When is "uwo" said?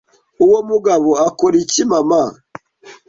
0.45-0.59